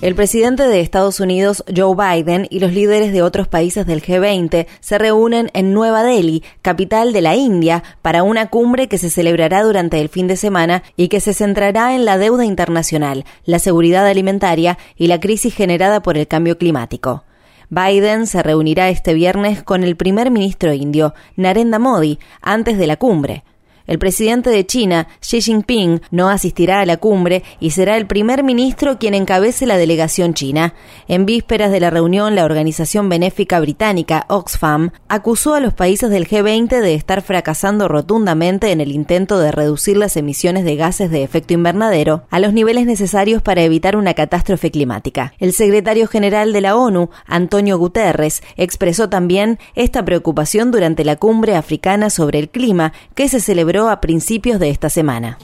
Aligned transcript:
El 0.00 0.14
presidente 0.14 0.62
de 0.62 0.78
Estados 0.78 1.18
Unidos, 1.18 1.64
Joe 1.76 1.96
Biden, 1.96 2.46
y 2.50 2.60
los 2.60 2.72
líderes 2.72 3.12
de 3.12 3.20
otros 3.20 3.48
países 3.48 3.84
del 3.84 4.00
G20 4.00 4.68
se 4.78 4.96
reúnen 4.96 5.50
en 5.54 5.72
Nueva 5.72 6.04
Delhi, 6.04 6.44
capital 6.62 7.12
de 7.12 7.20
la 7.20 7.34
India, 7.34 7.82
para 8.00 8.22
una 8.22 8.46
cumbre 8.46 8.86
que 8.86 8.96
se 8.96 9.10
celebrará 9.10 9.64
durante 9.64 10.00
el 10.00 10.08
fin 10.08 10.28
de 10.28 10.36
semana 10.36 10.84
y 10.96 11.08
que 11.08 11.18
se 11.18 11.34
centrará 11.34 11.96
en 11.96 12.04
la 12.04 12.16
deuda 12.16 12.44
internacional, 12.44 13.24
la 13.44 13.58
seguridad 13.58 14.06
alimentaria 14.06 14.78
y 14.96 15.08
la 15.08 15.18
crisis 15.18 15.52
generada 15.52 16.00
por 16.00 16.16
el 16.16 16.28
cambio 16.28 16.58
climático. 16.58 17.24
Biden 17.68 18.28
se 18.28 18.40
reunirá 18.44 18.90
este 18.90 19.14
viernes 19.14 19.64
con 19.64 19.82
el 19.82 19.96
primer 19.96 20.30
ministro 20.30 20.72
indio, 20.72 21.12
Narendra 21.34 21.80
Modi, 21.80 22.20
antes 22.40 22.78
de 22.78 22.86
la 22.86 22.98
cumbre. 22.98 23.42
El 23.88 23.98
presidente 23.98 24.50
de 24.50 24.66
China, 24.66 25.08
Xi 25.20 25.40
Jinping, 25.40 26.02
no 26.10 26.28
asistirá 26.28 26.80
a 26.80 26.86
la 26.86 26.98
cumbre 26.98 27.42
y 27.58 27.70
será 27.70 27.96
el 27.96 28.06
primer 28.06 28.44
ministro 28.44 28.98
quien 28.98 29.14
encabece 29.14 29.64
la 29.64 29.78
delegación 29.78 30.34
china. 30.34 30.74
En 31.08 31.24
vísperas 31.24 31.72
de 31.72 31.80
la 31.80 31.88
reunión, 31.88 32.34
la 32.34 32.44
organización 32.44 33.08
benéfica 33.08 33.58
británica 33.60 34.26
Oxfam 34.28 34.90
acusó 35.08 35.54
a 35.54 35.60
los 35.60 35.72
países 35.72 36.10
del 36.10 36.28
G20 36.28 36.82
de 36.82 36.94
estar 36.94 37.22
fracasando 37.22 37.88
rotundamente 37.88 38.72
en 38.72 38.82
el 38.82 38.92
intento 38.92 39.38
de 39.38 39.52
reducir 39.52 39.96
las 39.96 40.18
emisiones 40.18 40.64
de 40.64 40.76
gases 40.76 41.10
de 41.10 41.22
efecto 41.22 41.54
invernadero 41.54 42.24
a 42.28 42.40
los 42.40 42.52
niveles 42.52 42.84
necesarios 42.84 43.40
para 43.40 43.62
evitar 43.62 43.96
una 43.96 44.12
catástrofe 44.12 44.70
climática. 44.70 45.32
El 45.38 45.54
secretario 45.54 46.08
general 46.08 46.52
de 46.52 46.60
la 46.60 46.76
ONU, 46.76 47.08
Antonio 47.24 47.78
Guterres, 47.78 48.42
expresó 48.58 49.08
también 49.08 49.58
esta 49.74 50.04
preocupación 50.04 50.70
durante 50.70 51.06
la 51.06 51.16
cumbre 51.16 51.56
africana 51.56 52.10
sobre 52.10 52.38
el 52.38 52.50
clima 52.50 52.92
que 53.14 53.30
se 53.30 53.40
celebró 53.40 53.77
a 53.86 54.00
principios 54.00 54.58
de 54.58 54.70
esta 54.70 54.90
semana. 54.90 55.38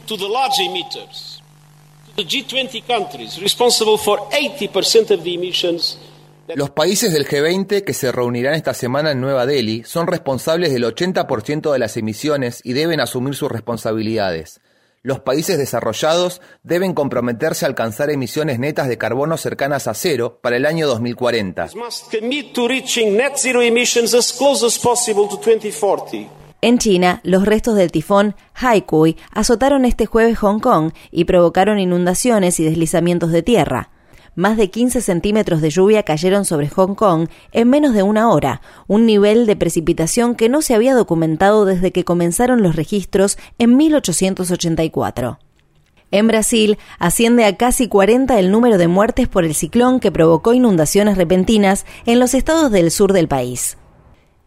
Los 6.55 6.71
países 6.71 7.13
del 7.13 7.27
G20 7.27 7.85
que 7.85 7.95
se 7.95 8.13
reunirán 8.13 8.55
esta 8.55 8.75
semana 8.75 9.13
en 9.13 9.21
Nueva 9.21 9.47
Delhi 9.47 9.83
son 9.85 10.07
responsables 10.07 10.73
del 10.73 10.85
80% 10.85 11.73
de 11.73 11.79
las 11.79 11.97
emisiones 11.97 12.61
y 12.65 12.73
deben 12.73 13.01
asumir 13.01 13.35
sus 13.35 13.51
responsabilidades. 13.51 14.61
Los 15.03 15.21
países 15.21 15.59
desarrollados 15.59 16.41
deben 16.63 16.95
comprometerse 16.95 17.65
a 17.65 17.69
alcanzar 17.69 18.11
emisiones 18.11 18.59
netas 18.59 18.89
de 18.89 18.97
carbono 18.97 19.37
cercanas 19.37 19.87
a 19.87 19.95
cero 19.95 20.39
para 20.43 20.57
el 20.57 20.65
año 20.65 20.87
2040. 20.87 21.69
En 26.65 26.79
China, 26.79 27.20
los 27.25 27.45
restos 27.45 27.77
del 27.77 27.92
tifón 27.92 28.36
Haikui 28.55 29.19
azotaron 29.30 29.85
este 29.85 30.07
jueves 30.07 30.39
Hong 30.39 30.61
Kong 30.61 30.92
y 31.11 31.25
provocaron 31.25 31.79
inundaciones 31.79 32.58
y 32.58 32.64
deslizamientos 32.64 33.33
de 33.33 33.42
tierra. 33.42 33.91
Más 34.35 34.57
de 34.57 34.70
15 34.70 35.02
centímetros 35.02 35.61
de 35.61 35.69
lluvia 35.69 36.05
cayeron 36.05 36.47
sobre 36.47 36.70
Hong 36.70 36.95
Kong 36.95 37.29
en 37.52 37.69
menos 37.69 37.92
de 37.92 38.02
una 38.02 38.30
hora, 38.30 38.63
un 38.86 39.05
nivel 39.05 39.45
de 39.45 39.57
precipitación 39.57 40.35
que 40.35 40.48
no 40.48 40.63
se 40.63 40.75
había 40.75 40.95
documentado 40.95 41.67
desde 41.67 41.92
que 41.92 42.07
comenzaron 42.07 42.63
los 42.63 42.77
registros 42.77 43.36
en 43.58 43.77
1884. 43.77 45.39
En 46.13 46.29
Brasil 46.29 46.79
asciende 46.98 47.45
a 47.45 47.58
casi 47.58 47.89
40 47.89 48.39
el 48.39 48.51
número 48.51 48.79
de 48.79 48.89
muertes 48.89 49.29
por 49.29 49.45
el 49.45 49.55
ciclón 49.55 50.01
que 50.01 50.11
provocó 50.11 50.55
inundaciones 50.55 51.19
repentinas 51.19 51.85
en 52.07 52.20
los 52.20 52.33
estados 52.33 52.73
del 52.73 52.91
sur 52.91 53.13
del 53.13 53.29
país. 53.29 53.77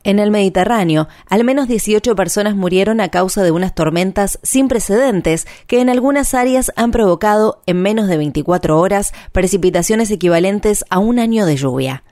En 0.03 0.19
el 0.19 0.31
Mediterráneo, 0.31 1.07
al 1.29 1.43
menos 1.43 1.67
18 1.67 2.15
personas 2.15 2.55
murieron 2.55 3.01
a 3.01 3.09
causa 3.09 3.43
de 3.43 3.51
unas 3.51 3.75
tormentas 3.75 4.39
sin 4.43 4.67
precedentes 4.67 5.47
que 5.67 5.81
en 5.81 5.89
algunas 5.89 6.33
áreas 6.33 6.71
han 6.75 6.91
provocado 6.91 7.61
en 7.65 7.81
menos 7.81 8.07
de 8.07 8.17
24 8.17 8.79
horas 8.79 9.13
precipitaciones 9.31 10.09
equivalentes 10.11 10.85
a 10.89 10.99
un 10.99 11.19
año 11.19 11.45
de 11.45 11.57
lluvia. 11.57 12.03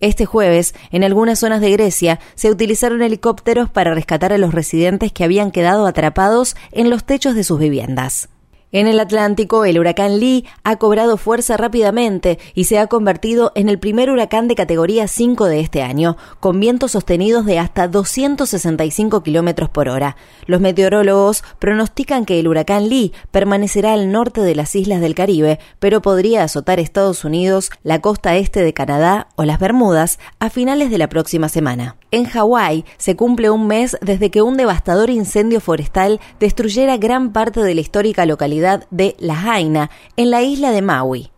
Este 0.00 0.26
jueves, 0.26 0.74
en 0.90 1.04
algunas 1.04 1.38
zonas 1.38 1.60
de 1.60 1.70
Grecia, 1.70 2.20
se 2.34 2.50
utilizaron 2.50 3.02
helicópteros 3.02 3.70
para 3.70 3.94
rescatar 3.94 4.32
a 4.32 4.38
los 4.38 4.52
residentes 4.52 5.10
que 5.10 5.24
habían 5.24 5.50
quedado 5.50 5.86
atrapados 5.86 6.54
en 6.70 6.90
los 6.90 7.04
techos 7.04 7.34
de 7.34 7.44
sus 7.44 7.58
viviendas. 7.58 8.28
En 8.76 8.86
el 8.86 9.00
Atlántico, 9.00 9.64
el 9.64 9.78
huracán 9.78 10.20
Lee 10.20 10.44
ha 10.62 10.76
cobrado 10.76 11.16
fuerza 11.16 11.56
rápidamente 11.56 12.38
y 12.52 12.64
se 12.64 12.78
ha 12.78 12.88
convertido 12.88 13.50
en 13.54 13.70
el 13.70 13.78
primer 13.78 14.10
huracán 14.10 14.48
de 14.48 14.54
categoría 14.54 15.08
5 15.08 15.46
de 15.46 15.60
este 15.60 15.80
año, 15.80 16.18
con 16.40 16.60
vientos 16.60 16.90
sostenidos 16.90 17.46
de 17.46 17.58
hasta 17.58 17.88
265 17.88 19.22
kilómetros 19.22 19.70
por 19.70 19.88
hora. 19.88 20.18
Los 20.44 20.60
meteorólogos 20.60 21.42
pronostican 21.58 22.26
que 22.26 22.38
el 22.38 22.48
huracán 22.48 22.90
Lee 22.90 23.14
permanecerá 23.30 23.94
al 23.94 24.12
norte 24.12 24.42
de 24.42 24.54
las 24.54 24.76
islas 24.76 25.00
del 25.00 25.14
Caribe, 25.14 25.58
pero 25.78 26.02
podría 26.02 26.44
azotar 26.44 26.78
Estados 26.78 27.24
Unidos, 27.24 27.70
la 27.82 28.02
costa 28.02 28.36
este 28.36 28.60
de 28.60 28.74
Canadá 28.74 29.28
o 29.36 29.44
las 29.44 29.58
Bermudas 29.58 30.18
a 30.38 30.50
finales 30.50 30.90
de 30.90 30.98
la 30.98 31.08
próxima 31.08 31.48
semana. 31.48 31.96
En 32.16 32.24
Hawái 32.24 32.86
se 32.96 33.14
cumple 33.14 33.50
un 33.50 33.66
mes 33.66 33.98
desde 34.00 34.30
que 34.30 34.40
un 34.40 34.56
devastador 34.56 35.10
incendio 35.10 35.60
forestal 35.60 36.18
destruyera 36.40 36.96
gran 36.96 37.30
parte 37.30 37.62
de 37.62 37.74
la 37.74 37.82
histórica 37.82 38.24
localidad 38.24 38.86
de 38.90 39.16
La 39.18 39.36
Jaina, 39.36 39.90
en 40.16 40.30
la 40.30 40.40
isla 40.40 40.70
de 40.70 40.80
Maui. 40.80 41.30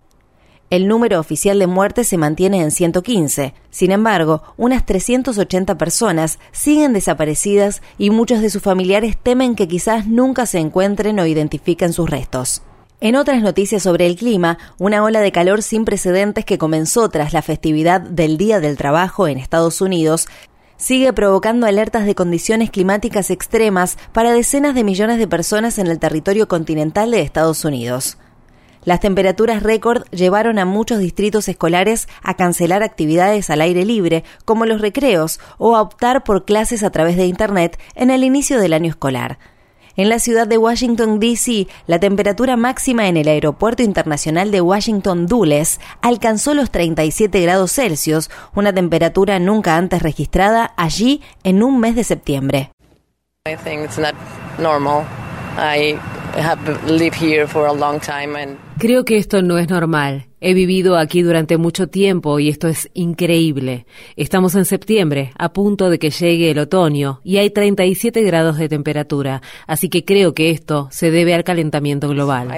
El 0.70 0.86
número 0.86 1.18
oficial 1.18 1.58
de 1.58 1.66
muertes 1.66 2.06
se 2.06 2.16
mantiene 2.16 2.62
en 2.62 2.70
115. 2.70 3.54
Sin 3.70 3.90
embargo, 3.90 4.44
unas 4.56 4.86
380 4.86 5.76
personas 5.76 6.38
siguen 6.52 6.92
desaparecidas 6.92 7.82
y 7.98 8.10
muchos 8.10 8.40
de 8.40 8.48
sus 8.48 8.62
familiares 8.62 9.16
temen 9.20 9.56
que 9.56 9.66
quizás 9.66 10.06
nunca 10.06 10.46
se 10.46 10.60
encuentren 10.60 11.18
o 11.18 11.26
identifiquen 11.26 11.92
sus 11.92 12.08
restos. 12.08 12.62
En 13.00 13.14
otras 13.14 13.42
noticias 13.42 13.84
sobre 13.84 14.06
el 14.06 14.16
clima, 14.16 14.58
una 14.78 15.04
ola 15.04 15.20
de 15.20 15.30
calor 15.30 15.62
sin 15.62 15.84
precedentes 15.84 16.44
que 16.44 16.58
comenzó 16.58 17.08
tras 17.08 17.32
la 17.32 17.42
festividad 17.42 18.00
del 18.00 18.36
Día 18.38 18.58
del 18.58 18.76
Trabajo 18.76 19.28
en 19.28 19.38
Estados 19.38 19.80
Unidos 19.80 20.28
sigue 20.78 21.12
provocando 21.12 21.66
alertas 21.66 22.06
de 22.06 22.14
condiciones 22.14 22.70
climáticas 22.70 23.30
extremas 23.30 23.98
para 24.12 24.32
decenas 24.32 24.74
de 24.74 24.84
millones 24.84 25.18
de 25.18 25.28
personas 25.28 25.78
en 25.78 25.88
el 25.88 25.98
territorio 25.98 26.48
continental 26.48 27.10
de 27.10 27.20
Estados 27.20 27.64
Unidos. 27.66 28.16
Las 28.84 29.00
temperaturas 29.00 29.62
récord 29.62 30.04
llevaron 30.12 30.58
a 30.58 30.64
muchos 30.64 31.00
distritos 31.00 31.48
escolares 31.48 32.08
a 32.22 32.34
cancelar 32.34 32.82
actividades 32.82 33.50
al 33.50 33.60
aire 33.60 33.84
libre, 33.84 34.24
como 34.46 34.64
los 34.64 34.80
recreos, 34.80 35.40
o 35.58 35.76
a 35.76 35.82
optar 35.82 36.24
por 36.24 36.46
clases 36.46 36.82
a 36.82 36.90
través 36.90 37.16
de 37.16 37.26
Internet 37.26 37.78
en 37.94 38.10
el 38.10 38.24
inicio 38.24 38.58
del 38.58 38.72
año 38.72 38.88
escolar. 38.88 39.38
En 39.98 40.08
la 40.08 40.20
ciudad 40.20 40.46
de 40.46 40.58
Washington, 40.58 41.18
D.C., 41.18 41.66
la 41.88 41.98
temperatura 41.98 42.56
máxima 42.56 43.08
en 43.08 43.16
el 43.16 43.26
Aeropuerto 43.26 43.82
Internacional 43.82 44.52
de 44.52 44.60
Washington 44.60 45.26
Dulles 45.26 45.80
alcanzó 46.02 46.54
los 46.54 46.70
37 46.70 47.40
grados 47.40 47.72
Celsius, 47.72 48.30
una 48.54 48.72
temperatura 48.72 49.40
nunca 49.40 49.74
antes 49.74 50.00
registrada 50.00 50.72
allí 50.76 51.20
en 51.42 51.64
un 51.64 51.80
mes 51.80 51.96
de 51.96 52.04
septiembre. 52.04 52.70
Creo 58.78 59.04
que 59.04 59.16
esto 59.16 59.42
no 59.42 59.58
es 59.58 59.68
normal. 59.68 60.26
He 60.40 60.54
vivido 60.54 60.96
aquí 60.96 61.22
durante 61.22 61.56
mucho 61.56 61.88
tiempo 61.88 62.38
y 62.38 62.48
esto 62.48 62.68
es 62.68 62.88
increíble. 62.94 63.86
Estamos 64.16 64.54
en 64.54 64.64
septiembre, 64.64 65.32
a 65.36 65.52
punto 65.52 65.90
de 65.90 65.98
que 65.98 66.10
llegue 66.10 66.52
el 66.52 66.58
otoño, 66.60 67.20
y 67.24 67.38
hay 67.38 67.50
37 67.50 68.22
grados 68.22 68.56
de 68.56 68.68
temperatura, 68.68 69.42
así 69.66 69.88
que 69.88 70.04
creo 70.04 70.34
que 70.34 70.50
esto 70.50 70.88
se 70.92 71.10
debe 71.10 71.34
al 71.34 71.42
calentamiento 71.42 72.08
global. 72.08 72.52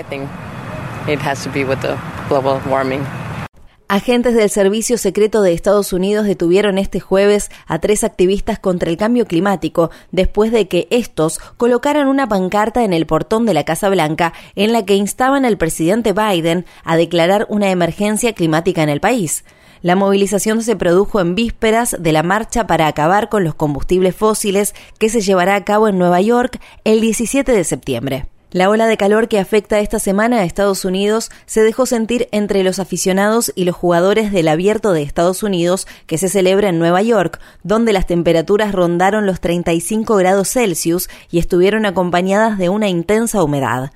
Agentes 3.90 4.36
del 4.36 4.48
Servicio 4.50 4.98
Secreto 4.98 5.42
de 5.42 5.52
Estados 5.52 5.92
Unidos 5.92 6.24
detuvieron 6.24 6.78
este 6.78 7.00
jueves 7.00 7.50
a 7.66 7.80
tres 7.80 8.04
activistas 8.04 8.60
contra 8.60 8.88
el 8.88 8.96
cambio 8.96 9.26
climático 9.26 9.90
después 10.12 10.52
de 10.52 10.68
que 10.68 10.86
estos 10.90 11.40
colocaran 11.56 12.06
una 12.06 12.28
pancarta 12.28 12.84
en 12.84 12.92
el 12.92 13.04
portón 13.04 13.46
de 13.46 13.54
la 13.54 13.64
Casa 13.64 13.88
Blanca 13.88 14.32
en 14.54 14.72
la 14.72 14.84
que 14.84 14.94
instaban 14.94 15.44
al 15.44 15.58
presidente 15.58 16.12
Biden 16.12 16.66
a 16.84 16.96
declarar 16.96 17.46
una 17.48 17.72
emergencia 17.72 18.32
climática 18.32 18.84
en 18.84 18.90
el 18.90 19.00
país. 19.00 19.44
La 19.82 19.96
movilización 19.96 20.62
se 20.62 20.76
produjo 20.76 21.18
en 21.18 21.34
vísperas 21.34 21.96
de 21.98 22.12
la 22.12 22.22
marcha 22.22 22.68
para 22.68 22.86
acabar 22.86 23.28
con 23.28 23.42
los 23.42 23.56
combustibles 23.56 24.14
fósiles 24.14 24.72
que 25.00 25.08
se 25.08 25.20
llevará 25.20 25.56
a 25.56 25.64
cabo 25.64 25.88
en 25.88 25.98
Nueva 25.98 26.20
York 26.20 26.60
el 26.84 27.00
17 27.00 27.50
de 27.50 27.64
septiembre. 27.64 28.26
La 28.52 28.68
ola 28.68 28.88
de 28.88 28.96
calor 28.96 29.28
que 29.28 29.38
afecta 29.38 29.78
esta 29.78 30.00
semana 30.00 30.38
a 30.38 30.44
Estados 30.44 30.84
Unidos 30.84 31.30
se 31.46 31.62
dejó 31.62 31.86
sentir 31.86 32.28
entre 32.32 32.64
los 32.64 32.80
aficionados 32.80 33.52
y 33.54 33.64
los 33.64 33.76
jugadores 33.76 34.32
del 34.32 34.48
Abierto 34.48 34.92
de 34.92 35.02
Estados 35.02 35.44
Unidos 35.44 35.86
que 36.06 36.18
se 36.18 36.28
celebra 36.28 36.70
en 36.70 36.80
Nueva 36.80 37.00
York, 37.00 37.38
donde 37.62 37.92
las 37.92 38.08
temperaturas 38.08 38.72
rondaron 38.72 39.24
los 39.24 39.40
35 39.40 40.16
grados 40.16 40.48
Celsius 40.48 41.08
y 41.30 41.38
estuvieron 41.38 41.86
acompañadas 41.86 42.58
de 42.58 42.70
una 42.70 42.88
intensa 42.88 43.40
humedad. 43.40 43.92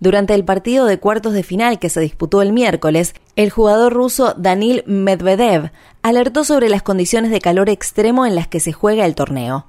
Durante 0.00 0.34
el 0.34 0.44
partido 0.44 0.86
de 0.86 0.98
cuartos 0.98 1.32
de 1.32 1.44
final 1.44 1.78
que 1.78 1.88
se 1.88 2.00
disputó 2.00 2.42
el 2.42 2.52
miércoles, 2.52 3.14
el 3.36 3.50
jugador 3.50 3.92
ruso 3.92 4.34
Danil 4.36 4.82
Medvedev 4.84 5.70
alertó 6.02 6.42
sobre 6.42 6.68
las 6.68 6.82
condiciones 6.82 7.30
de 7.30 7.40
calor 7.40 7.68
extremo 7.68 8.26
en 8.26 8.34
las 8.34 8.48
que 8.48 8.58
se 8.58 8.72
juega 8.72 9.06
el 9.06 9.14
torneo. 9.14 9.66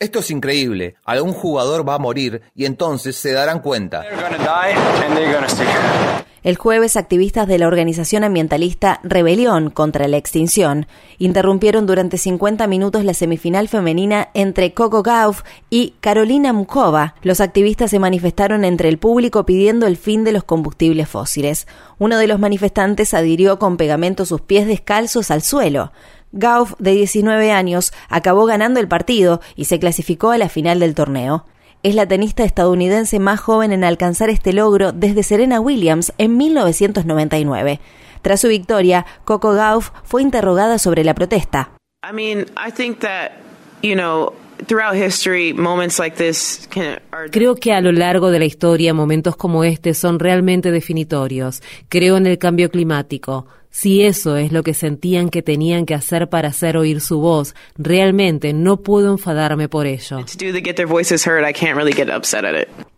Esto 0.00 0.20
es 0.20 0.30
increíble. 0.30 0.94
Algún 1.04 1.32
jugador 1.32 1.88
va 1.88 1.94
a 1.94 1.98
morir 1.98 2.42
y 2.54 2.66
entonces 2.66 3.16
se 3.16 3.32
darán 3.32 3.60
cuenta. 3.60 4.04
El 6.44 6.56
jueves, 6.56 6.96
activistas 6.96 7.48
de 7.48 7.58
la 7.58 7.66
organización 7.66 8.22
ambientalista 8.22 9.00
Rebelión 9.02 9.70
contra 9.70 10.06
la 10.06 10.18
Extinción 10.18 10.86
interrumpieron 11.18 11.84
durante 11.84 12.16
50 12.16 12.66
minutos 12.68 13.04
la 13.04 13.12
semifinal 13.12 13.66
femenina 13.66 14.28
entre 14.34 14.72
Coco 14.72 15.02
Gauff 15.02 15.42
y 15.68 15.94
Carolina 16.00 16.52
Mukova. 16.52 17.16
Los 17.22 17.40
activistas 17.40 17.90
se 17.90 17.98
manifestaron 17.98 18.64
entre 18.64 18.88
el 18.88 18.98
público 18.98 19.44
pidiendo 19.44 19.88
el 19.88 19.96
fin 19.96 20.22
de 20.22 20.30
los 20.30 20.44
combustibles 20.44 21.08
fósiles. 21.08 21.66
Uno 21.98 22.18
de 22.18 22.28
los 22.28 22.38
manifestantes 22.38 23.14
adhirió 23.14 23.58
con 23.58 23.76
pegamento 23.76 24.24
sus 24.24 24.40
pies 24.40 24.68
descalzos 24.68 25.32
al 25.32 25.42
suelo. 25.42 25.90
Gauff, 26.30 26.74
de 26.78 26.92
19 26.92 27.50
años, 27.50 27.92
acabó 28.08 28.44
ganando 28.46 28.78
el 28.78 28.86
partido 28.86 29.40
y 29.56 29.64
se 29.64 29.80
clasificó 29.80 30.30
a 30.30 30.38
la 30.38 30.48
final 30.48 30.78
del 30.78 30.94
torneo. 30.94 31.46
Es 31.88 31.94
la 31.94 32.06
tenista 32.06 32.44
estadounidense 32.44 33.18
más 33.18 33.40
joven 33.40 33.72
en 33.72 33.82
alcanzar 33.82 34.28
este 34.28 34.52
logro 34.52 34.92
desde 34.92 35.22
Serena 35.22 35.58
Williams 35.58 36.12
en 36.18 36.36
1999. 36.36 37.80
Tras 38.20 38.42
su 38.42 38.48
victoria, 38.48 39.06
Coco 39.24 39.54
Gauff 39.54 39.92
fue 40.04 40.20
interrogada 40.20 40.78
sobre 40.78 41.02
la 41.02 41.14
protesta. 41.14 41.70
Creo 47.30 47.54
que 47.54 47.72
a 47.72 47.80
lo 47.80 47.92
largo 47.92 48.30
de 48.30 48.38
la 48.38 48.44
historia 48.44 48.92
momentos 48.92 49.36
como 49.36 49.64
este 49.64 49.94
son 49.94 50.18
realmente 50.18 50.70
definitorios. 50.70 51.62
Creo 51.88 52.18
en 52.18 52.26
el 52.26 52.36
cambio 52.36 52.70
climático. 52.70 53.46
Si 53.70 54.02
eso 54.02 54.36
es 54.36 54.50
lo 54.50 54.62
que 54.62 54.74
sentían 54.74 55.28
que 55.28 55.42
tenían 55.42 55.86
que 55.86 55.94
hacer 55.94 56.28
para 56.28 56.48
hacer 56.48 56.76
oír 56.76 57.00
su 57.00 57.20
voz, 57.20 57.54
realmente 57.76 58.52
no 58.52 58.78
puedo 58.78 59.12
enfadarme 59.12 59.68
por 59.68 59.86
ello. 59.86 60.24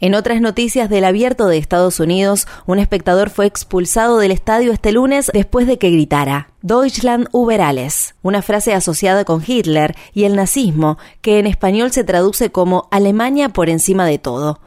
En 0.00 0.14
otras 0.14 0.40
noticias 0.40 0.88
del 0.88 1.04
abierto 1.04 1.48
de 1.48 1.58
Estados 1.58 2.00
Unidos, 2.00 2.46
un 2.66 2.78
espectador 2.78 3.30
fue 3.30 3.46
expulsado 3.46 4.18
del 4.18 4.30
estadio 4.30 4.72
este 4.72 4.92
lunes 4.92 5.30
después 5.34 5.66
de 5.66 5.78
que 5.78 5.90
gritara 5.90 6.50
Deutschland 6.62 7.28
über 7.32 7.60
alles, 7.60 8.14
una 8.22 8.42
frase 8.42 8.72
asociada 8.72 9.24
con 9.24 9.42
Hitler 9.46 9.94
y 10.12 10.24
el 10.24 10.36
nazismo, 10.36 10.98
que 11.20 11.38
en 11.38 11.46
español 11.46 11.90
se 11.90 12.04
traduce 12.04 12.50
como 12.50 12.88
Alemania 12.90 13.48
por 13.48 13.68
encima 13.68 14.06
de 14.06 14.18
todo. 14.18 14.60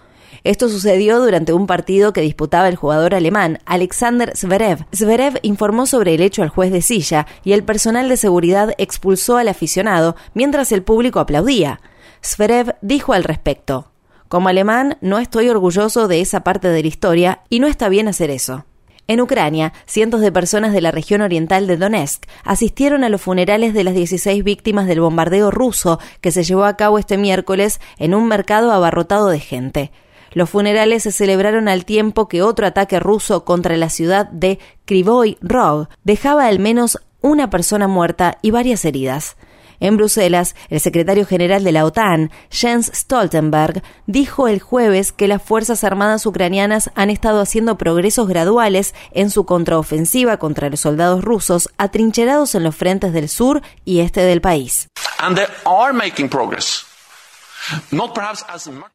Esto 0.43 0.67
sucedió 0.67 1.21
durante 1.21 1.53
un 1.53 1.67
partido 1.67 2.11
que 2.11 2.19
disputaba 2.19 2.67
el 2.67 2.75
jugador 2.75 3.15
alemán 3.15 3.59
Alexander 3.65 4.35
Zverev. 4.35 4.85
Zverev 4.93 5.39
informó 5.41 5.85
sobre 5.85 6.15
el 6.15 6.21
hecho 6.21 6.43
al 6.43 6.49
juez 6.49 6.69
de 6.69 6.81
silla 6.81 7.27
y 7.45 7.53
el 7.53 7.63
personal 7.63 8.09
de 8.09 8.17
seguridad 8.17 8.73
expulsó 8.77 9.37
al 9.37 9.47
aficionado 9.47 10.17
mientras 10.33 10.73
el 10.73 10.83
público 10.83 11.21
aplaudía. 11.21 11.79
Zverev 12.21 12.75
dijo 12.81 13.13
al 13.13 13.23
respecto: 13.23 13.91
Como 14.27 14.49
alemán, 14.49 14.97
no 14.99 15.19
estoy 15.19 15.47
orgulloso 15.47 16.09
de 16.09 16.19
esa 16.19 16.41
parte 16.41 16.67
de 16.67 16.81
la 16.81 16.87
historia 16.89 17.41
y 17.47 17.61
no 17.61 17.67
está 17.67 17.87
bien 17.87 18.09
hacer 18.09 18.29
eso. 18.29 18.65
En 19.07 19.21
Ucrania, 19.21 19.71
cientos 19.85 20.19
de 20.19 20.31
personas 20.33 20.73
de 20.73 20.81
la 20.81 20.91
región 20.91 21.21
oriental 21.21 21.67
de 21.67 21.77
Donetsk 21.77 22.23
asistieron 22.43 23.05
a 23.05 23.09
los 23.09 23.21
funerales 23.21 23.73
de 23.73 23.85
las 23.85 23.93
16 23.93 24.43
víctimas 24.43 24.87
del 24.87 24.99
bombardeo 24.99 25.51
ruso 25.51 25.99
que 26.19 26.31
se 26.31 26.43
llevó 26.43 26.65
a 26.65 26.75
cabo 26.75 26.99
este 26.99 27.17
miércoles 27.17 27.79
en 27.97 28.13
un 28.13 28.27
mercado 28.27 28.73
abarrotado 28.73 29.29
de 29.29 29.39
gente. 29.39 29.91
Los 30.33 30.49
funerales 30.49 31.03
se 31.03 31.11
celebraron 31.11 31.67
al 31.67 31.85
tiempo 31.85 32.27
que 32.27 32.41
otro 32.41 32.67
ataque 32.67 32.99
ruso 32.99 33.45
contra 33.45 33.77
la 33.77 33.89
ciudad 33.89 34.27
de 34.27 34.59
Krivoy 34.85 35.37
Rog 35.41 35.87
dejaba 36.03 36.47
al 36.47 36.59
menos 36.59 36.99
una 37.21 37.49
persona 37.49 37.87
muerta 37.87 38.37
y 38.41 38.51
varias 38.51 38.83
heridas. 38.85 39.37
En 39.79 39.97
Bruselas, 39.97 40.55
el 40.69 40.79
secretario 40.79 41.25
general 41.25 41.63
de 41.63 41.73
la 41.73 41.83
OTAN, 41.83 42.31
Jens 42.49 42.89
Stoltenberg, 42.93 43.83
dijo 44.07 44.47
el 44.47 44.61
jueves 44.61 45.11
que 45.11 45.27
las 45.27 45.43
Fuerzas 45.43 45.83
Armadas 45.83 46.25
ucranianas 46.25 46.89
han 46.95 47.09
estado 47.09 47.41
haciendo 47.41 47.77
progresos 47.77 48.27
graduales 48.27 48.95
en 49.11 49.29
su 49.29 49.45
contraofensiva 49.45 50.37
contra 50.37 50.69
los 50.69 50.79
soldados 50.79 51.23
rusos 51.23 51.69
atrincherados 51.77 52.55
en 52.55 52.63
los 52.63 52.75
frentes 52.75 53.11
del 53.11 53.27
sur 53.27 53.61
y 53.83 53.99
este 53.99 54.21
del 54.21 54.39
país. 54.39 54.87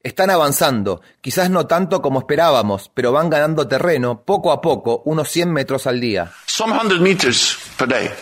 Están 0.03 0.31
avanzando, 0.31 1.01
quizás 1.21 1.51
no 1.51 1.67
tanto 1.67 2.03
como 2.03 2.21
esperábamos, 2.21 2.91
pero 2.93 3.13
van 3.13 3.31
ganando 3.31 3.67
terreno 3.69 4.23
poco 4.25 4.53
a 4.53 4.61
poco, 4.61 5.03
unos 5.05 5.31
100 5.31 5.53
metros 5.53 5.87
al 5.87 6.01
día. 6.01 6.33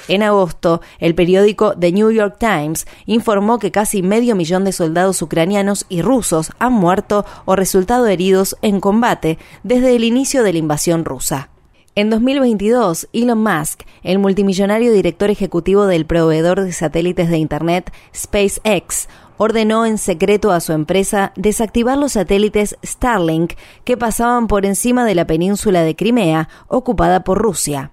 En 0.08 0.22
agosto, 0.22 0.80
el 0.98 1.14
periódico 1.14 1.74
The 1.78 1.92
New 1.92 2.10
York 2.10 2.36
Times 2.38 2.86
informó 3.06 3.58
que 3.58 3.72
casi 3.72 4.02
medio 4.02 4.36
millón 4.36 4.64
de 4.64 4.72
soldados 4.72 5.22
ucranianos 5.22 5.86
y 5.88 6.02
rusos 6.02 6.52
han 6.58 6.72
muerto 6.72 7.24
o 7.44 7.56
resultado 7.56 8.06
heridos 8.06 8.56
en 8.62 8.80
combate 8.80 9.38
desde 9.62 9.96
el 9.96 10.04
inicio 10.04 10.42
de 10.42 10.52
la 10.52 10.58
invasión 10.58 11.04
rusa. 11.04 11.50
En 11.98 12.10
2022, 12.10 13.08
Elon 13.14 13.42
Musk, 13.42 13.84
el 14.02 14.18
multimillonario 14.18 14.92
director 14.92 15.30
ejecutivo 15.30 15.86
del 15.86 16.04
proveedor 16.04 16.60
de 16.60 16.72
satélites 16.72 17.30
de 17.30 17.38
Internet 17.38 17.90
SpaceX, 18.14 19.08
ordenó 19.38 19.86
en 19.86 19.98
secreto 19.98 20.52
a 20.52 20.60
su 20.60 20.72
empresa 20.72 21.32
desactivar 21.36 21.98
los 21.98 22.12
satélites 22.12 22.76
Starlink 22.84 23.54
que 23.84 23.96
pasaban 23.96 24.46
por 24.46 24.66
encima 24.66 25.04
de 25.04 25.14
la 25.14 25.26
península 25.26 25.82
de 25.82 25.96
Crimea, 25.96 26.48
ocupada 26.68 27.24
por 27.24 27.38
Rusia. 27.38 27.92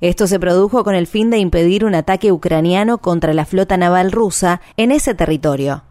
Esto 0.00 0.26
se 0.26 0.40
produjo 0.40 0.82
con 0.82 0.94
el 0.94 1.06
fin 1.06 1.30
de 1.30 1.38
impedir 1.38 1.84
un 1.84 1.94
ataque 1.94 2.32
ucraniano 2.32 2.98
contra 2.98 3.34
la 3.34 3.44
flota 3.44 3.76
naval 3.76 4.10
rusa 4.10 4.60
en 4.76 4.90
ese 4.90 5.14
territorio. 5.14 5.84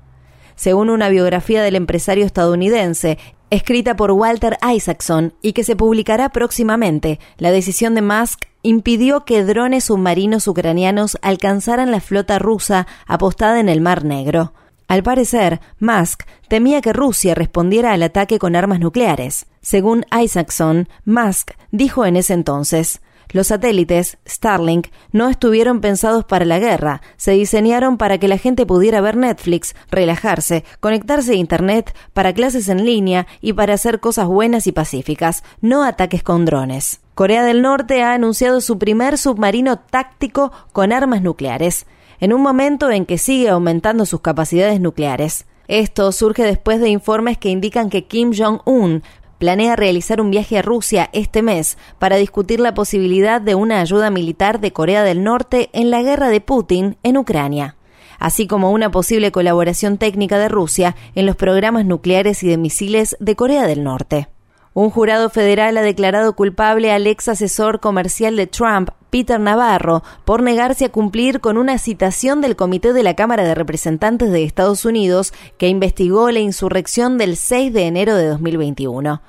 Según 0.55 0.89
una 0.89 1.09
biografía 1.09 1.63
del 1.63 1.75
empresario 1.75 2.25
estadounidense, 2.25 3.17
escrita 3.49 3.95
por 3.95 4.11
Walter 4.11 4.57
Isaacson 4.61 5.33
y 5.41 5.53
que 5.53 5.63
se 5.63 5.75
publicará 5.75 6.29
próximamente, 6.29 7.19
la 7.37 7.51
decisión 7.51 7.95
de 7.95 8.01
Musk 8.01 8.45
impidió 8.63 9.25
que 9.25 9.43
drones 9.43 9.85
submarinos 9.85 10.47
ucranianos 10.47 11.17
alcanzaran 11.21 11.89
la 11.91 11.99
flota 11.99 12.37
rusa 12.37 12.87
apostada 13.07 13.59
en 13.59 13.69
el 13.69 13.81
Mar 13.81 14.03
Negro. 14.03 14.53
Al 14.91 15.03
parecer, 15.03 15.61
Musk 15.79 16.23
temía 16.49 16.81
que 16.81 16.91
Rusia 16.91 17.33
respondiera 17.33 17.93
al 17.93 18.03
ataque 18.03 18.37
con 18.39 18.57
armas 18.57 18.81
nucleares. 18.81 19.45
Según 19.61 20.05
Isaacson, 20.11 20.89
Musk 21.05 21.51
dijo 21.71 22.05
en 22.05 22.17
ese 22.17 22.33
entonces, 22.33 22.99
los 23.29 23.47
satélites, 23.47 24.17
Starlink, 24.27 24.87
no 25.13 25.29
estuvieron 25.29 25.79
pensados 25.79 26.25
para 26.25 26.43
la 26.43 26.59
guerra, 26.59 27.01
se 27.15 27.31
diseñaron 27.31 27.95
para 27.97 28.17
que 28.17 28.27
la 28.27 28.37
gente 28.37 28.65
pudiera 28.65 28.99
ver 28.99 29.15
Netflix, 29.15 29.77
relajarse, 29.89 30.65
conectarse 30.81 31.31
a 31.31 31.35
Internet, 31.35 31.95
para 32.11 32.33
clases 32.33 32.67
en 32.67 32.85
línea 32.85 33.27
y 33.39 33.53
para 33.53 33.75
hacer 33.75 34.01
cosas 34.01 34.27
buenas 34.27 34.67
y 34.67 34.73
pacíficas, 34.73 35.45
no 35.61 35.85
ataques 35.85 36.21
con 36.21 36.43
drones. 36.43 36.99
Corea 37.15 37.45
del 37.45 37.61
Norte 37.61 38.03
ha 38.03 38.13
anunciado 38.13 38.59
su 38.59 38.77
primer 38.77 39.17
submarino 39.17 39.79
táctico 39.79 40.51
con 40.73 40.91
armas 40.91 41.21
nucleares 41.21 41.85
en 42.21 42.31
un 42.31 42.41
momento 42.41 42.89
en 42.89 43.05
que 43.05 43.17
sigue 43.17 43.49
aumentando 43.49 44.05
sus 44.05 44.21
capacidades 44.21 44.79
nucleares. 44.79 45.45
Esto 45.67 46.11
surge 46.13 46.43
después 46.43 46.79
de 46.79 46.89
informes 46.89 47.37
que 47.37 47.49
indican 47.49 47.89
que 47.89 48.05
Kim 48.05 48.31
Jong-un 48.33 49.03
planea 49.37 49.75
realizar 49.75 50.21
un 50.21 50.31
viaje 50.31 50.59
a 50.59 50.61
Rusia 50.61 51.09
este 51.11 51.41
mes 51.41 51.77
para 51.99 52.15
discutir 52.15 52.61
la 52.61 52.73
posibilidad 52.73 53.41
de 53.41 53.55
una 53.55 53.81
ayuda 53.81 54.09
militar 54.09 54.61
de 54.61 54.71
Corea 54.71 55.03
del 55.03 55.23
Norte 55.23 55.69
en 55.73 55.89
la 55.91 56.01
guerra 56.01 56.29
de 56.29 56.39
Putin 56.39 56.97
en 57.03 57.17
Ucrania 57.17 57.75
así 58.21 58.45
como 58.45 58.71
una 58.71 58.91
posible 58.91 59.31
colaboración 59.31 59.97
técnica 59.97 60.37
de 60.37 60.47
Rusia 60.47 60.95
en 61.15 61.25
los 61.25 61.35
programas 61.35 61.85
nucleares 61.85 62.43
y 62.43 62.47
de 62.47 62.57
misiles 62.57 63.17
de 63.19 63.35
Corea 63.35 63.65
del 63.65 63.83
Norte. 63.83 64.29
Un 64.73 64.89
jurado 64.89 65.29
federal 65.29 65.75
ha 65.77 65.81
declarado 65.81 66.33
culpable 66.33 66.93
al 66.93 67.05
ex 67.05 67.27
asesor 67.27 67.81
comercial 67.81 68.37
de 68.37 68.47
Trump, 68.47 68.89
Peter 69.09 69.37
Navarro, 69.37 70.01
por 70.23 70.41
negarse 70.41 70.85
a 70.85 70.91
cumplir 70.91 71.41
con 71.41 71.57
una 71.57 71.77
citación 71.77 72.39
del 72.39 72.55
Comité 72.55 72.93
de 72.93 73.03
la 73.03 73.13
Cámara 73.13 73.43
de 73.43 73.53
Representantes 73.53 74.31
de 74.31 74.45
Estados 74.45 74.85
Unidos 74.85 75.33
que 75.57 75.67
investigó 75.67 76.31
la 76.31 76.39
insurrección 76.39 77.17
del 77.17 77.35
6 77.35 77.73
de 77.73 77.87
enero 77.87 78.15
de 78.15 78.27
2021. 78.27 79.21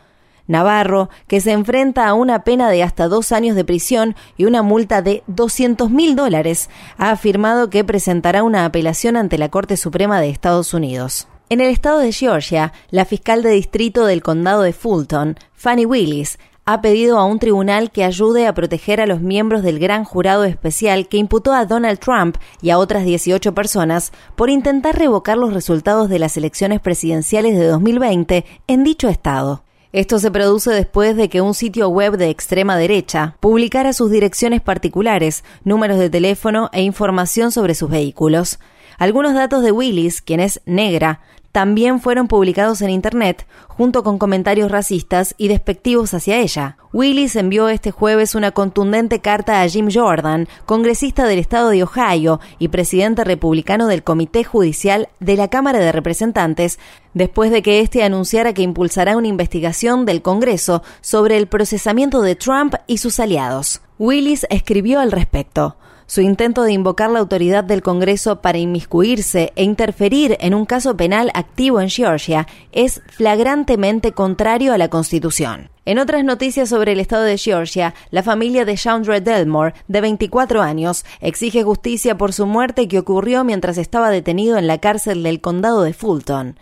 Navarro, 0.46 1.10
que 1.26 1.40
se 1.40 1.50
enfrenta 1.50 2.06
a 2.06 2.14
una 2.14 2.44
pena 2.44 2.70
de 2.70 2.84
hasta 2.84 3.08
dos 3.08 3.32
años 3.32 3.56
de 3.56 3.64
prisión 3.64 4.14
y 4.36 4.44
una 4.44 4.62
multa 4.62 5.02
de 5.02 5.24
200 5.26 5.90
mil 5.90 6.14
dólares, 6.14 6.70
ha 6.98 7.10
afirmado 7.10 7.68
que 7.68 7.82
presentará 7.82 8.44
una 8.44 8.64
apelación 8.64 9.16
ante 9.16 9.38
la 9.38 9.48
Corte 9.48 9.76
Suprema 9.76 10.20
de 10.20 10.30
Estados 10.30 10.72
Unidos. 10.72 11.26
En 11.52 11.60
el 11.60 11.68
estado 11.68 11.98
de 11.98 12.12
Georgia, 12.12 12.72
la 12.88 13.04
fiscal 13.04 13.42
de 13.42 13.50
distrito 13.50 14.06
del 14.06 14.22
condado 14.22 14.62
de 14.62 14.72
Fulton, 14.72 15.36
Fanny 15.52 15.84
Willis, 15.84 16.38
ha 16.64 16.80
pedido 16.80 17.18
a 17.18 17.26
un 17.26 17.38
tribunal 17.38 17.90
que 17.90 18.04
ayude 18.04 18.46
a 18.46 18.54
proteger 18.54 19.02
a 19.02 19.06
los 19.06 19.20
miembros 19.20 19.62
del 19.62 19.78
gran 19.78 20.04
jurado 20.04 20.44
especial 20.44 21.08
que 21.08 21.18
imputó 21.18 21.52
a 21.52 21.66
Donald 21.66 21.98
Trump 21.98 22.38
y 22.62 22.70
a 22.70 22.78
otras 22.78 23.04
18 23.04 23.54
personas 23.54 24.12
por 24.34 24.48
intentar 24.48 24.98
revocar 24.98 25.36
los 25.36 25.52
resultados 25.52 26.08
de 26.08 26.18
las 26.18 26.38
elecciones 26.38 26.80
presidenciales 26.80 27.58
de 27.58 27.66
2020 27.66 28.46
en 28.66 28.82
dicho 28.82 29.10
estado. 29.10 29.62
Esto 29.92 30.18
se 30.20 30.30
produce 30.30 30.70
después 30.70 31.16
de 31.16 31.28
que 31.28 31.42
un 31.42 31.52
sitio 31.52 31.90
web 31.90 32.16
de 32.16 32.30
extrema 32.30 32.78
derecha 32.78 33.36
publicara 33.40 33.92
sus 33.92 34.10
direcciones 34.10 34.62
particulares, 34.62 35.44
números 35.64 35.98
de 35.98 36.08
teléfono 36.08 36.70
e 36.72 36.80
información 36.80 37.52
sobre 37.52 37.74
sus 37.74 37.90
vehículos. 37.90 38.58
Algunos 38.96 39.34
datos 39.34 39.62
de 39.62 39.72
Willis, 39.72 40.22
quien 40.22 40.40
es 40.40 40.62
negra, 40.64 41.20
también 41.52 42.00
fueron 42.00 42.28
publicados 42.28 42.80
en 42.80 42.88
Internet, 42.88 43.46
junto 43.68 44.02
con 44.02 44.18
comentarios 44.18 44.70
racistas 44.70 45.34
y 45.36 45.48
despectivos 45.48 46.14
hacia 46.14 46.38
ella. 46.38 46.78
Willis 46.94 47.36
envió 47.36 47.68
este 47.68 47.90
jueves 47.90 48.34
una 48.34 48.52
contundente 48.52 49.20
carta 49.20 49.60
a 49.60 49.68
Jim 49.68 49.88
Jordan, 49.92 50.48
congresista 50.64 51.26
del 51.26 51.38
estado 51.38 51.68
de 51.68 51.82
Ohio 51.82 52.40
y 52.58 52.68
presidente 52.68 53.22
republicano 53.22 53.86
del 53.86 54.02
Comité 54.02 54.44
Judicial 54.44 55.10
de 55.20 55.36
la 55.36 55.48
Cámara 55.48 55.78
de 55.78 55.92
Representantes, 55.92 56.78
después 57.12 57.50
de 57.50 57.60
que 57.60 57.80
éste 57.80 58.02
anunciara 58.02 58.54
que 58.54 58.62
impulsará 58.62 59.18
una 59.18 59.28
investigación 59.28 60.06
del 60.06 60.22
Congreso 60.22 60.82
sobre 61.02 61.36
el 61.36 61.48
procesamiento 61.48 62.22
de 62.22 62.34
Trump 62.34 62.76
y 62.86 62.98
sus 62.98 63.20
aliados. 63.20 63.82
Willis 63.98 64.46
escribió 64.48 65.00
al 65.00 65.12
respecto. 65.12 65.76
Su 66.06 66.20
intento 66.20 66.62
de 66.62 66.72
invocar 66.72 67.10
la 67.10 67.20
autoridad 67.20 67.64
del 67.64 67.82
Congreso 67.82 68.40
para 68.40 68.58
inmiscuirse 68.58 69.52
e 69.56 69.64
interferir 69.64 70.36
en 70.40 70.54
un 70.54 70.66
caso 70.66 70.96
penal 70.96 71.30
activo 71.34 71.80
en 71.80 71.88
Georgia 71.88 72.46
es 72.72 73.02
flagrantemente 73.06 74.12
contrario 74.12 74.74
a 74.74 74.78
la 74.78 74.88
Constitución. 74.88 75.70
En 75.84 75.98
otras 75.98 76.22
noticias 76.24 76.68
sobre 76.68 76.92
el 76.92 77.00
estado 77.00 77.24
de 77.24 77.38
Georgia, 77.38 77.94
la 78.10 78.22
familia 78.22 78.64
de 78.64 78.76
Chandra 78.76 79.20
Delmore, 79.20 79.74
de 79.88 80.00
24 80.00 80.62
años, 80.62 81.04
exige 81.20 81.64
justicia 81.64 82.16
por 82.16 82.32
su 82.32 82.46
muerte 82.46 82.86
que 82.86 82.98
ocurrió 82.98 83.42
mientras 83.42 83.78
estaba 83.78 84.10
detenido 84.10 84.58
en 84.58 84.66
la 84.66 84.78
cárcel 84.78 85.22
del 85.22 85.40
condado 85.40 85.82
de 85.82 85.92
Fulton. 85.92 86.56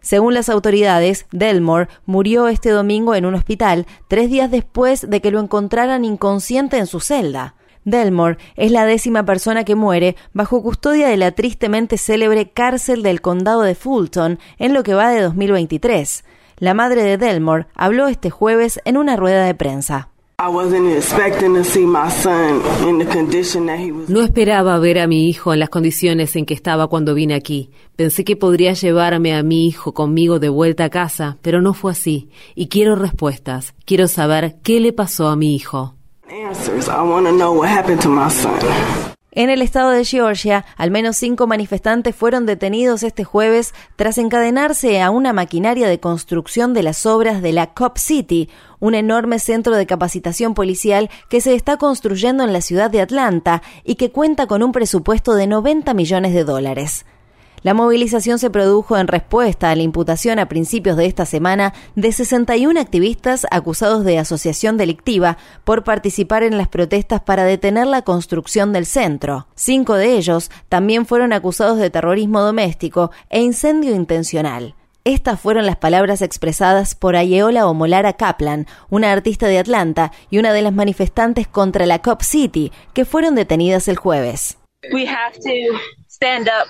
Según 0.00 0.34
las 0.34 0.48
autoridades, 0.48 1.26
Delmore 1.30 1.88
murió 2.04 2.48
este 2.48 2.70
domingo 2.70 3.14
en 3.14 3.26
un 3.26 3.34
hospital 3.34 3.86
tres 4.08 4.28
días 4.28 4.50
después 4.50 5.08
de 5.08 5.20
que 5.20 5.30
lo 5.30 5.40
encontraran 5.40 6.04
inconsciente 6.04 6.76
en 6.76 6.86
su 6.86 7.00
celda. 7.00 7.54
Delmore 7.84 8.38
es 8.56 8.72
la 8.72 8.86
décima 8.86 9.24
persona 9.24 9.64
que 9.64 9.74
muere 9.74 10.16
bajo 10.32 10.62
custodia 10.62 11.08
de 11.08 11.16
la 11.16 11.32
tristemente 11.32 11.98
célebre 11.98 12.50
cárcel 12.50 13.02
del 13.02 13.20
condado 13.20 13.62
de 13.62 13.74
Fulton 13.74 14.38
en 14.58 14.74
lo 14.74 14.82
que 14.82 14.94
va 14.94 15.10
de 15.10 15.20
2023. 15.20 16.24
La 16.58 16.74
madre 16.74 17.02
de 17.02 17.18
Delmore 17.18 17.66
habló 17.74 18.08
este 18.08 18.30
jueves 18.30 18.80
en 18.84 18.96
una 18.96 19.16
rueda 19.16 19.44
de 19.44 19.54
prensa. 19.54 20.08
No 24.08 24.20
esperaba 24.20 24.76
ver 24.80 24.98
a 24.98 25.06
mi 25.06 25.28
hijo 25.28 25.52
en 25.52 25.60
las 25.60 25.68
condiciones 25.68 26.34
en 26.34 26.44
que 26.44 26.54
estaba 26.54 26.88
cuando 26.88 27.14
vine 27.14 27.34
aquí. 27.34 27.70
Pensé 27.94 28.24
que 28.24 28.34
podría 28.34 28.72
llevarme 28.72 29.34
a 29.36 29.44
mi 29.44 29.68
hijo 29.68 29.94
conmigo 29.94 30.40
de 30.40 30.48
vuelta 30.48 30.84
a 30.84 30.90
casa, 30.90 31.38
pero 31.40 31.62
no 31.62 31.72
fue 31.72 31.92
así. 31.92 32.30
Y 32.56 32.66
quiero 32.66 32.96
respuestas. 32.96 33.74
Quiero 33.84 34.08
saber 34.08 34.56
qué 34.64 34.80
le 34.80 34.92
pasó 34.92 35.28
a 35.28 35.36
mi 35.36 35.54
hijo. 35.54 35.94
En 39.30 39.50
el 39.50 39.62
estado 39.62 39.90
de 39.90 40.04
Georgia, 40.04 40.64
al 40.76 40.90
menos 40.90 41.16
cinco 41.16 41.46
manifestantes 41.46 42.16
fueron 42.16 42.44
detenidos 42.44 43.04
este 43.04 43.22
jueves 43.22 43.72
tras 43.94 44.18
encadenarse 44.18 45.00
a 45.00 45.10
una 45.10 45.32
maquinaria 45.32 45.86
de 45.86 46.00
construcción 46.00 46.74
de 46.74 46.82
las 46.82 47.06
obras 47.06 47.40
de 47.40 47.52
la 47.52 47.72
Cop 47.72 47.98
City, 47.98 48.50
un 48.80 48.96
enorme 48.96 49.38
centro 49.38 49.76
de 49.76 49.86
capacitación 49.86 50.54
policial 50.54 51.08
que 51.28 51.40
se 51.40 51.54
está 51.54 51.76
construyendo 51.76 52.42
en 52.42 52.52
la 52.52 52.62
ciudad 52.62 52.90
de 52.90 53.00
Atlanta 53.00 53.62
y 53.84 53.94
que 53.94 54.10
cuenta 54.10 54.48
con 54.48 54.64
un 54.64 54.72
presupuesto 54.72 55.34
de 55.34 55.46
90 55.46 55.94
millones 55.94 56.34
de 56.34 56.42
dólares. 56.42 57.06
La 57.64 57.72
movilización 57.72 58.38
se 58.38 58.50
produjo 58.50 58.98
en 58.98 59.08
respuesta 59.08 59.70
a 59.70 59.74
la 59.74 59.82
imputación 59.82 60.38
a 60.38 60.50
principios 60.50 60.98
de 60.98 61.06
esta 61.06 61.24
semana 61.24 61.72
de 61.96 62.12
61 62.12 62.78
activistas 62.78 63.46
acusados 63.50 64.04
de 64.04 64.18
asociación 64.18 64.76
delictiva 64.76 65.38
por 65.64 65.82
participar 65.82 66.42
en 66.42 66.58
las 66.58 66.68
protestas 66.68 67.22
para 67.22 67.44
detener 67.44 67.86
la 67.86 68.02
construcción 68.02 68.74
del 68.74 68.84
centro. 68.84 69.46
Cinco 69.54 69.94
de 69.94 70.18
ellos 70.18 70.50
también 70.68 71.06
fueron 71.06 71.32
acusados 71.32 71.78
de 71.78 71.88
terrorismo 71.88 72.42
doméstico 72.42 73.12
e 73.30 73.40
incendio 73.40 73.94
intencional. 73.94 74.74
Estas 75.04 75.40
fueron 75.40 75.64
las 75.64 75.76
palabras 75.76 76.20
expresadas 76.20 76.94
por 76.94 77.16
Ayeola 77.16 77.66
Omolara 77.66 78.12
Kaplan, 78.12 78.66
una 78.90 79.10
artista 79.10 79.46
de 79.46 79.58
Atlanta 79.58 80.12
y 80.28 80.36
una 80.36 80.52
de 80.52 80.60
las 80.60 80.74
manifestantes 80.74 81.48
contra 81.48 81.86
la 81.86 82.00
Cop 82.02 82.20
City, 82.20 82.72
que 82.92 83.06
fueron 83.06 83.34
detenidas 83.34 83.88
el 83.88 83.96
jueves. 83.96 84.58
We 84.92 85.06
have 85.06 85.32
to 85.38 85.78
stand 86.10 86.46
up 86.48 86.68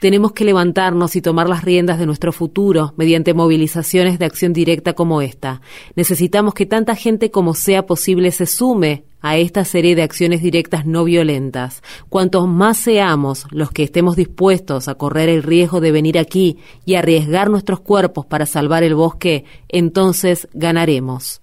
Tenemos 0.00 0.32
que 0.32 0.44
levantarnos 0.44 1.14
y 1.14 1.22
tomar 1.22 1.48
las 1.48 1.62
riendas 1.62 1.98
de 1.98 2.06
nuestro 2.06 2.32
futuro 2.32 2.92
mediante 2.96 3.34
movilizaciones 3.34 4.18
de 4.18 4.26
acción 4.26 4.52
directa 4.52 4.94
como 4.94 5.22
esta. 5.22 5.60
Necesitamos 5.94 6.54
que 6.54 6.66
tanta 6.66 6.96
gente 6.96 7.30
como 7.30 7.54
sea 7.54 7.86
posible 7.86 8.32
se 8.32 8.46
sume 8.46 9.04
a 9.20 9.38
esta 9.38 9.64
serie 9.64 9.94
de 9.94 10.02
acciones 10.02 10.42
directas 10.42 10.84
no 10.84 11.04
violentas. 11.04 11.82
Cuantos 12.10 12.46
más 12.46 12.76
seamos 12.76 13.46
los 13.50 13.70
que 13.70 13.84
estemos 13.84 14.16
dispuestos 14.16 14.88
a 14.88 14.96
correr 14.96 15.28
el 15.30 15.42
riesgo 15.42 15.80
de 15.80 15.92
venir 15.92 16.18
aquí 16.18 16.58
y 16.84 16.96
arriesgar 16.96 17.48
nuestros 17.48 17.80
cuerpos 17.80 18.26
para 18.26 18.44
salvar 18.44 18.82
el 18.82 18.94
bosque, 18.94 19.44
entonces 19.68 20.48
ganaremos. 20.52 21.40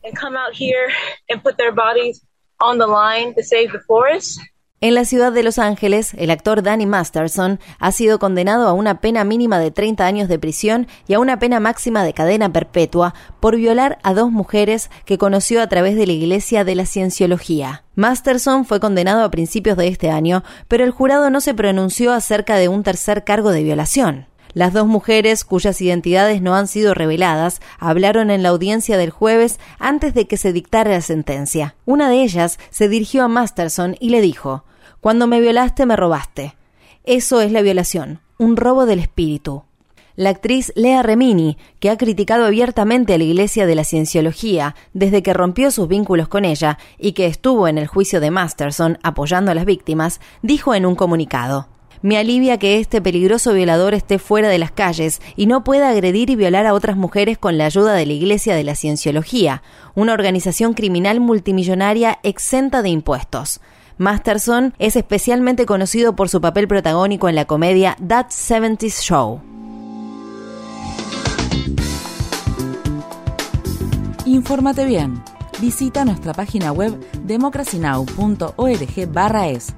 En 4.84 4.96
la 4.96 5.06
ciudad 5.06 5.32
de 5.32 5.44
Los 5.44 5.60
Ángeles, 5.60 6.16
el 6.18 6.32
actor 6.32 6.64
Danny 6.64 6.88
Masterson 6.88 7.60
ha 7.78 7.92
sido 7.92 8.18
condenado 8.18 8.68
a 8.68 8.74
una 8.74 9.00
pena 9.00 9.24
mínima 9.24 9.60
de 9.60 9.70
30 9.70 10.04
años 10.08 10.28
de 10.28 10.40
prisión 10.40 10.88
y 11.08 11.14
a 11.14 11.20
una 11.20 11.38
pena 11.38 11.60
máxima 11.60 12.04
de 12.04 12.14
cadena 12.14 12.52
perpetua 12.52 13.14
por 13.40 13.58
violar 13.58 14.00
a 14.02 14.16
dos 14.16 14.32
mujeres 14.32 14.90
que 15.06 15.20
conoció 15.20 15.62
a 15.62 15.68
través 15.68 15.96
de 15.96 16.08
la 16.08 16.14
Iglesia 16.14 16.64
de 16.64 16.74
la 16.74 16.88
Cienciología. 16.88 17.84
Masterson 17.94 18.66
fue 18.66 18.80
condenado 18.80 19.24
a 19.24 19.30
principios 19.30 19.78
de 19.78 19.88
este 19.88 20.10
año, 20.10 20.44
pero 20.68 20.84
el 20.84 20.90
jurado 20.90 21.30
no 21.30 21.42
se 21.42 21.54
pronunció 21.54 22.12
acerca 22.12 22.56
de 22.56 22.68
un 22.68 22.82
tercer 22.82 23.24
cargo 23.24 23.52
de 23.52 23.62
violación. 23.62 24.26
Las 24.54 24.74
dos 24.74 24.88
mujeres, 24.88 25.46
cuyas 25.46 25.80
identidades 25.80 26.42
no 26.42 26.56
han 26.56 26.68
sido 26.68 26.96
reveladas, 26.96 27.62
hablaron 27.78 28.32
en 28.32 28.42
la 28.42 28.50
audiencia 28.50 28.98
del 28.98 29.12
jueves 29.12 29.60
antes 29.78 30.16
de 30.16 30.26
que 30.26 30.38
se 30.38 30.52
dictara 30.52 30.90
la 30.90 31.02
sentencia. 31.02 31.76
Una 31.86 32.10
de 32.10 32.24
ellas 32.24 32.58
se 32.72 32.90
dirigió 32.90 33.24
a 33.24 33.28
Masterson 33.28 33.96
y 34.00 34.10
le 34.10 34.22
dijo 34.22 34.66
cuando 35.01 35.27
me 35.27 35.41
violaste, 35.41 35.86
me 35.86 35.96
robaste. 35.96 36.55
Eso 37.03 37.41
es 37.41 37.51
la 37.51 37.62
violación, 37.62 38.22
un 38.38 38.55
robo 38.55 38.86
del 38.86 39.00
espíritu. 39.00 39.63
La 40.15 40.29
actriz 40.29 40.72
Lea 40.75 41.01
Remini, 41.03 41.58
que 41.79 41.89
ha 41.89 41.98
criticado 41.98 42.46
abiertamente 42.46 43.13
a 43.13 43.17
la 43.17 43.24
Iglesia 43.24 43.65
de 43.65 43.75
la 43.75 43.84
Cienciología 43.84 44.75
desde 44.93 45.24
que 45.24 45.34
rompió 45.34 45.72
sus 45.72 45.88
vínculos 45.88 46.27
con 46.27 46.46
ella 46.46 46.77
y 47.00 47.13
que 47.13 47.25
estuvo 47.25 47.67
en 47.67 47.77
el 47.77 47.88
juicio 47.88 48.20
de 48.20 48.29
Masterson 48.29 49.00
apoyando 49.01 49.51
a 49.51 49.55
las 49.55 49.65
víctimas, 49.65 50.22
dijo 50.43 50.75
en 50.75 50.86
un 50.86 50.96
comunicado 50.96 51.67
me 52.01 52.17
alivia 52.17 52.58
que 52.58 52.79
este 52.79 53.00
peligroso 53.00 53.53
violador 53.53 53.93
esté 53.93 54.17
fuera 54.17 54.50
de 54.50 54.58
las 54.58 54.72
calles 54.72 55.22
y 55.36 55.46
no 55.46 55.63
pueda 55.63 55.89
agredir 55.89 56.31
y 56.31 56.36
violar 56.36 56.65
a 56.65 56.74
otras 56.74 56.98
mujeres 56.98 57.38
con 57.38 57.60
la 57.60 57.65
ayuda 57.65 57.93
de 57.93 58.08
la 58.08 58.13
Iglesia 58.13 58.55
de 58.55 58.63
la 58.63 58.75
Cienciología, 58.75 59.62
una 59.93 60.13
organización 60.13 60.74
criminal 60.74 61.20
multimillonaria 61.20 62.20
exenta 62.24 62.81
de 62.81 62.89
impuestos. 62.89 63.62
Masterson 64.01 64.74
es 64.79 64.96
especialmente 64.96 65.67
conocido 65.67 66.15
por 66.15 66.27
su 66.27 66.41
papel 66.41 66.67
protagónico 66.67 67.29
en 67.29 67.36
la 67.36 67.46
comedia 67.46 67.96
That 68.08 68.29
70s 68.29 69.03
Show. 69.03 69.39
Infórmate 74.25 74.86
bien. 74.86 75.22
Visita 75.60 76.03
nuestra 76.03 76.34
página 76.34 76.72
web 76.72 77.00
democracynow.org/es. 77.25 79.75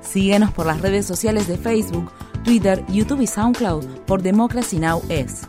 Síguenos 0.00 0.52
por 0.52 0.66
las 0.66 0.80
redes 0.80 1.06
sociales 1.06 1.48
de 1.48 1.58
Facebook, 1.58 2.12
Twitter, 2.44 2.84
YouTube 2.86 3.22
y 3.22 3.26
SoundCloud 3.26 3.84
por 4.06 4.22
Democracy 4.22 4.78
Now! 4.78 5.02
es. 5.08 5.48